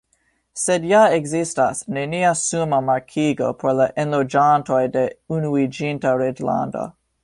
[0.59, 5.09] Sed ja ekzistas nenia suma markigo por la enloĝantoj de
[5.41, 6.89] Unuiĝinta Reĝlando.